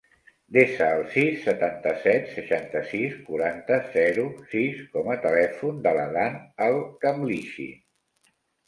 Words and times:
Desa 0.55 0.85
el 0.93 1.03
sis, 1.15 1.35
setanta-set, 1.47 2.25
seixanta-sis, 2.39 3.19
quaranta, 3.29 3.79
zero, 3.99 4.27
sis 4.55 4.83
com 4.97 5.15
a 5.17 5.21
telèfon 5.29 5.81
de 5.87 5.97
l'Adán 6.01 6.45
El 6.69 6.81
Khamlichi. 7.07 7.73